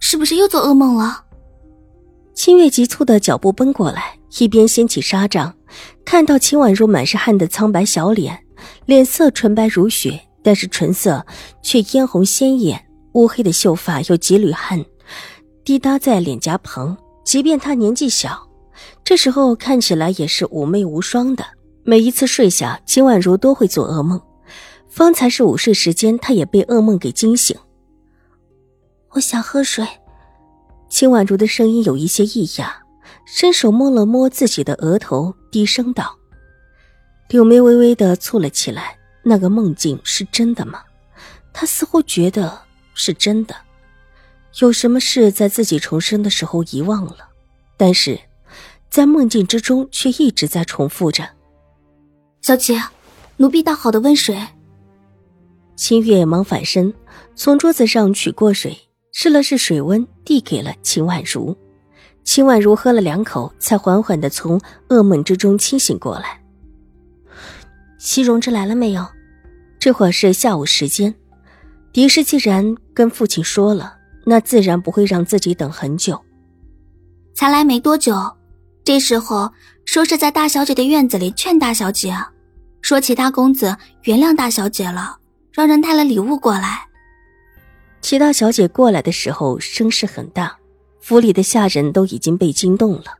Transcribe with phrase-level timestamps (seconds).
[0.00, 1.24] 是不是又做噩梦了？
[2.34, 5.52] 清月急促的脚步奔过来，一边掀起纱帐，
[6.04, 8.38] 看到秦婉如满是汗的苍白小脸，
[8.86, 11.24] 脸色纯白如雪，但是唇色
[11.62, 12.80] 却嫣红鲜艳，
[13.14, 14.84] 乌黑的秀发有几缕汗
[15.64, 16.96] 滴答在脸颊旁。
[17.24, 18.48] 即便她年纪小，
[19.04, 21.44] 这时候看起来也是妩媚无双的。
[21.84, 24.18] 每一次睡下，秦婉如都会做噩梦。
[24.88, 27.54] 方才是午睡时间，她也被噩梦给惊醒。
[29.10, 29.86] 我想喝水。
[30.88, 32.72] 秦婉如的声音有一些异样，
[33.26, 36.16] 伸手摸了摸自己的额头，低声道
[37.28, 38.96] ：“柳眉微微的蹙了起来。
[39.22, 40.82] 那个梦境是真的吗？
[41.52, 42.62] 她似乎觉得
[42.94, 43.54] 是真的。
[44.60, 47.28] 有什么事在自己重生的时候遗忘了，
[47.76, 48.18] 但是
[48.88, 51.28] 在梦境之中却一直在重复着。”
[52.40, 52.82] 小姐，
[53.36, 54.40] 奴婢倒好的温水。
[55.76, 56.94] 秦月忙反身，
[57.34, 58.87] 从桌子上取过水。
[59.20, 61.58] 试了试水温，递给了秦婉如。
[62.22, 66.40] 秦婉如喝了两口，才缓缓的从噩梦之中清醒过来。
[67.98, 69.04] 西荣之来了没有？
[69.80, 71.12] 这会是下午时间，
[71.92, 76.24] 狄氏既然跟父亲说了，那自然不会让自己等很久。
[77.34, 78.14] 才来没多久，
[78.84, 79.52] 这时候
[79.84, 82.16] 说是在大小姐的院子里劝大小姐，
[82.82, 85.18] 说其他公子原谅大小姐了，
[85.50, 86.87] 让人带了礼物过来。
[88.08, 90.56] 齐大小姐过来的时候声势很大，
[90.98, 93.18] 府里的下人都已经被惊动了。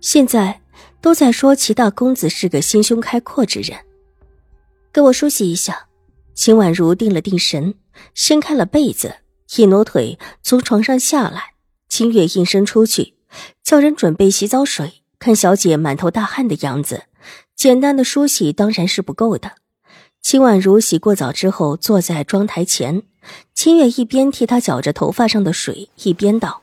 [0.00, 0.60] 现在
[1.00, 3.78] 都在说齐大公子是个心胸开阔之人。
[4.92, 5.86] 给我梳洗一下。
[6.34, 7.76] 秦婉如定了定神，
[8.12, 9.18] 掀开了被子，
[9.56, 11.54] 一挪腿从床上下来。
[11.88, 13.14] 清月应声出去，
[13.62, 15.04] 叫人准备洗澡水。
[15.20, 17.04] 看小姐满头大汗的样子，
[17.54, 19.52] 简单的梳洗当然是不够的。
[20.20, 23.04] 秦婉如洗过澡之后，坐在妆台前。
[23.54, 26.62] 清月一边替她搅着头发上的水，一边道：“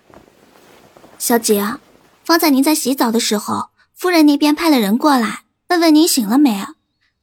[1.19, 1.75] 小姐，
[2.23, 6.65] 方才您在洗澡的时候，夫人那边派了人过来，问问您醒了没，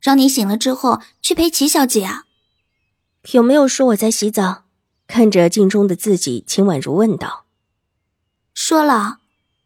[0.00, 2.08] 让你醒了之后去陪齐小姐。
[3.32, 4.64] 有没有说我在洗澡？”
[5.06, 7.44] 看着镜中的自己，秦婉如问道
[8.54, 9.18] ：“说了，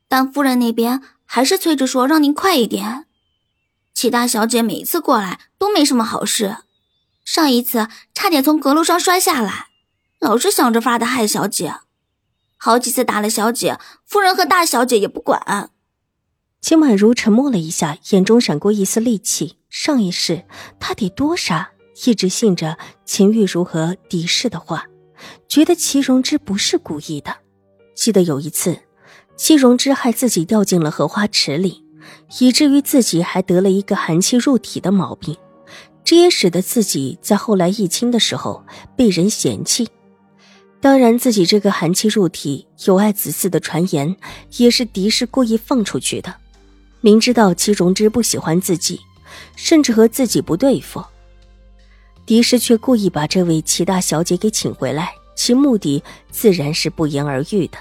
[0.08, 3.06] 但夫人那边还是催着说让您快一点。
[3.94, 6.56] 齐大小姐每次过来都没什么好事。”
[7.30, 9.66] 上一次差点从阁楼上摔下来，
[10.18, 11.74] 老是想着法的害小姐，
[12.56, 15.68] 好几次打了小姐，夫人和大小姐也不管。
[16.62, 19.58] 秦婉如沉默了一下，眼中闪过一丝戾气。
[19.68, 20.46] 上一世
[20.80, 21.72] 她得多傻，
[22.06, 24.86] 一直信着秦玉如和狄氏的话，
[25.46, 27.36] 觉得齐荣之不是故意的。
[27.94, 28.78] 记得有一次，
[29.36, 31.84] 齐荣之害自己掉进了荷花池里，
[32.40, 35.36] 以至于自己还得了一个寒气入体的毛病。
[36.08, 38.64] 这也使得自己在后来议亲的时候
[38.96, 39.86] 被人嫌弃。
[40.80, 44.16] 当然，自己这个寒气入体、有爱子嗣的传言，
[44.56, 46.34] 也是狄氏故意放出去的。
[47.02, 48.98] 明知道齐荣之不喜欢自己，
[49.54, 51.04] 甚至和自己不对付，
[52.24, 57.76] 狄氏却故意把这位齐大小姐给请回来，其目的自然是不言而喻的。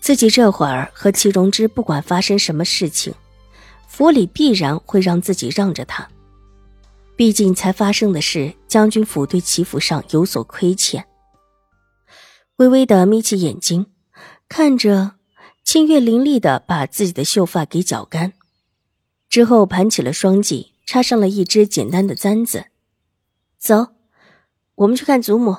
[0.00, 3.12] 自己这会儿和齐荣之不管发生什么事情，
[3.86, 6.08] 府里必然会让自己让着他。
[7.18, 11.04] 毕竟才发生的事，将军府对齐府上有所亏欠。
[12.58, 13.86] 微微的眯起眼睛，
[14.48, 15.16] 看着
[15.64, 18.34] 清月凌厉的把自己的秀发给绞干，
[19.28, 22.66] 之后盘起了双髻，插上了一只简单的簪子。
[23.58, 23.88] 走，
[24.76, 25.56] 我们去看祖母。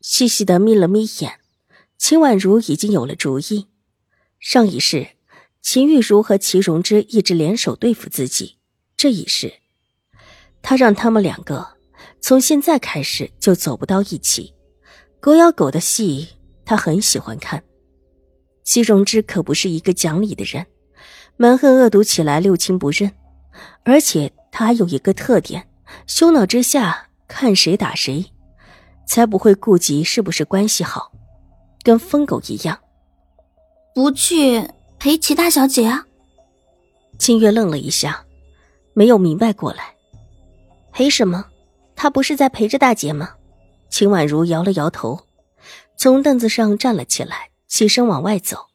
[0.00, 1.38] 细细的眯了眯眼，
[1.96, 3.68] 秦婉如已经有了主意。
[4.40, 5.10] 上一世，
[5.62, 8.56] 秦玉茹和齐荣之一直联手对付自己，
[8.96, 9.60] 这一世。
[10.68, 11.64] 他让他们两个
[12.20, 14.52] 从现在开始就走不到一起，
[15.20, 16.28] 狗咬狗的戏
[16.64, 17.62] 他很喜欢看。
[18.64, 20.66] 西荣之可不是一个讲理的人，
[21.36, 23.12] 蛮横恶毒起来六亲不认，
[23.84, 25.68] 而且他还有一个特点：
[26.08, 28.24] 羞恼之下看谁打谁，
[29.06, 31.12] 才不会顾及是不是关系好，
[31.84, 32.76] 跟疯狗一样。
[33.94, 36.04] 不去陪齐大小姐啊？
[37.20, 38.24] 清月愣了一下，
[38.94, 39.94] 没有明白过来。
[40.96, 41.44] 陪什么？
[41.94, 43.34] 他不是在陪着大姐吗？
[43.90, 45.26] 秦婉如摇了摇头，
[45.98, 48.68] 从凳子上站了起来，起身往外走。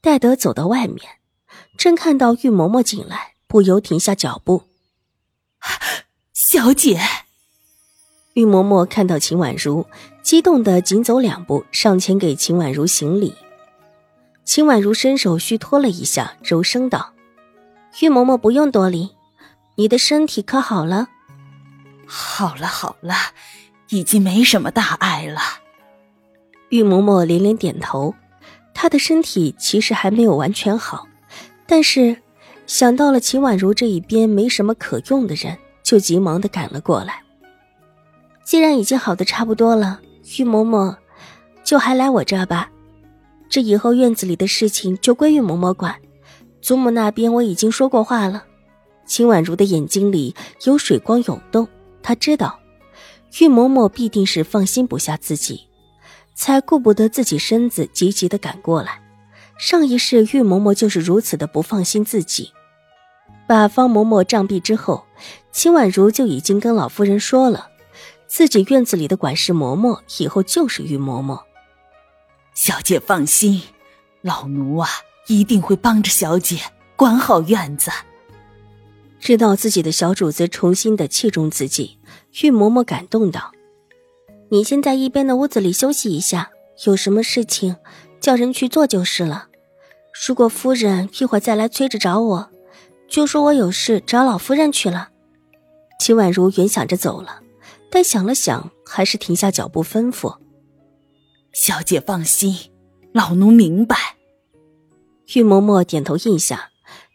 [0.00, 0.98] 戴德走到外面，
[1.78, 4.64] 正看到玉嬷嬷进来，不由停下脚步。
[6.32, 7.00] 小姐，
[8.34, 9.86] 玉嬷嬷看到秦婉如，
[10.20, 13.36] 激动的紧走两步，上前给秦婉如行礼。
[14.44, 17.12] 秦婉如伸手虚托了一下，柔声道
[18.02, 19.10] ：“玉嬷嬷不用多礼，
[19.76, 21.06] 你的身体可好了
[22.14, 23.14] ？”“好了好了，
[23.88, 25.40] 已经没什么大碍了。”
[26.68, 28.14] 玉嬷嬷连连点头。
[28.74, 31.06] 她的身体其实还没有完全好，
[31.66, 32.16] 但是
[32.66, 37.22] 想到了秦婉如这一边没什么可用的人，就急忙的赶了过来。
[38.44, 40.00] 既然已经好的差不多了，
[40.38, 40.96] 玉嬷嬷
[41.64, 42.70] 就还来我这儿吧。
[43.48, 45.94] 这以后院子里的事情就归玉嬷嬷管，
[46.60, 48.44] 祖母那边我已经说过话了。
[49.04, 51.68] 秦婉如的眼睛里有水光涌动，
[52.02, 52.58] 她知道
[53.40, 55.68] 玉嬷嬷必定是放心不下自己。
[56.34, 59.02] 才顾不得自己身子，急急的赶过来。
[59.58, 62.50] 上一世玉嬷嬷就是如此的不放心自己。
[63.46, 65.04] 把方嬷嬷杖毙之后，
[65.52, 67.68] 秦婉如就已经跟老夫人说了，
[68.26, 71.38] 自己院子里的管事嬷嬷以后就是玉嬷嬷。
[72.54, 73.62] 小姐放心，
[74.22, 74.88] 老奴啊
[75.26, 76.58] 一定会帮着小姐
[76.96, 77.90] 管好院子。
[79.22, 81.96] 知道自己的小主子重新的器重自己，
[82.42, 83.52] 玉嬷嬷感动道。
[84.50, 86.50] 你先在一边的屋子里休息一下，
[86.86, 87.76] 有什么事情
[88.20, 89.46] 叫人去做就是了。
[90.26, 92.50] 如果夫人一会儿再来催着找我，
[93.08, 95.10] 就说我有事找老夫人去了。
[96.00, 97.42] 秦婉如原想着走了，
[97.92, 100.36] 但想了想，还是停下脚步吩咐
[101.54, 102.56] ：“小姐放心，
[103.12, 103.96] 老奴明白。”
[105.36, 106.70] 玉嬷嬷点头应下。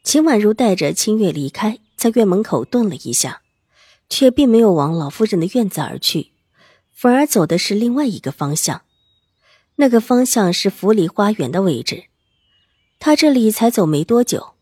[0.06, 3.42] 秦婉如带着清月离开，在院门口顿了一下，
[4.08, 6.32] 却并没有往老夫人的院子而去。
[6.94, 8.84] 反而走的是另外一个方向，
[9.76, 12.06] 那个方向是府里花园的位置。
[13.00, 14.54] 他这里才走没多久，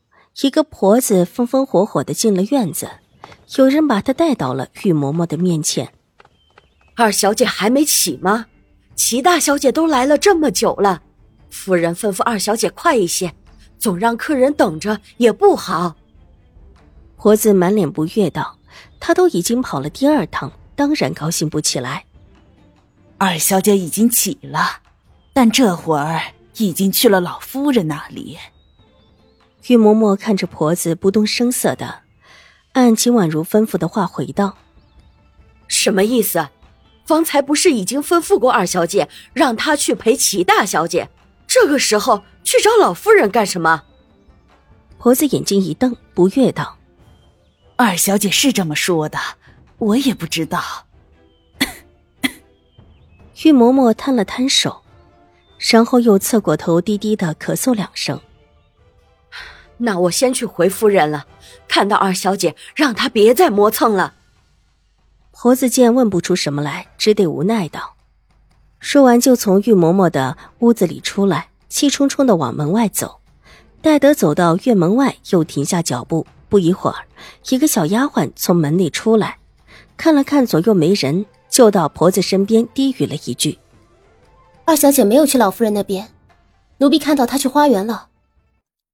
[0.42, 2.90] 一个婆子风风火火的进了院子，
[3.58, 5.94] 有人把她带到了玉嬷嬷的面前。
[6.96, 8.48] 二小姐还没起吗？
[8.96, 11.04] 齐大小姐都来了这么久了，
[11.50, 13.34] 夫人吩咐二小姐快一些，
[13.78, 15.96] 总让客人等着也不好。
[17.18, 18.58] 婆子满脸不悦道
[19.00, 22.06] ：“她都已经跑了第二趟，当然高兴不起来。”
[23.18, 24.82] 二小姐已经起了，
[25.34, 26.22] 但这会儿
[26.58, 28.38] 已经去了老夫人那里。
[29.68, 32.02] 玉嬷嬷看着婆子，不动声色的
[32.74, 34.58] 按秦婉如吩咐的话回道
[35.68, 36.50] ：“什么意思？
[37.06, 41.10] 方才不是已经吩咐过二小姐，让她去陪齐大小姐？
[41.48, 43.84] 这个时候去找老夫人干什么？”
[45.00, 46.78] 婆子眼睛一瞪，不悦道
[47.78, 49.20] ：“二小姐是这么说的，
[49.78, 50.62] 我也不知道。
[53.44, 54.82] ”玉嬷嬷摊了摊手，
[55.60, 58.22] 然后又侧过头，低低的咳嗽两声。
[59.78, 61.26] 那我先去回夫人了。
[61.68, 64.14] 看到二小姐，让她别再磨蹭了。
[65.32, 67.96] 婆子见问不出什么来，只得无奈道。
[68.80, 73.20] 说完，就从玉嬷嬷的屋子里出来，气冲冲的往门外走。
[73.82, 76.26] 戴德走到院门外，又停下脚步。
[76.56, 77.06] 不一会儿，
[77.50, 79.40] 一个小丫鬟从门里出来，
[79.98, 81.26] 看了看左右没人。
[81.50, 83.60] 就到婆子身边，低语了一句
[84.64, 86.14] ：“二小姐没有去老夫人那边，
[86.78, 88.08] 奴婢看到她去花园了。”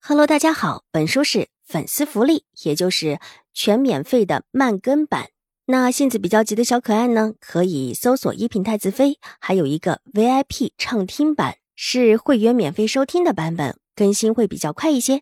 [0.02, 3.20] Hello，大家好，本书是粉丝福利，也就是
[3.54, 5.28] 全免费的慢更版。
[5.66, 15.22] 那性子比较急的小可爱呢，可以搜索“一品太子妃”，还有一个 VIP 畅听版，是会员免费收听的版本，更新会比较快一些。